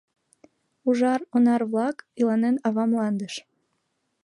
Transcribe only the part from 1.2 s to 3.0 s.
онар-влак, иланен ава